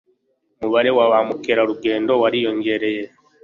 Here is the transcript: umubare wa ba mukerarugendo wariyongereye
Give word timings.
umubare 0.57 0.89
wa 0.97 1.05
ba 1.11 1.19
mukerarugendo 1.27 2.11
wariyongereye 2.21 3.03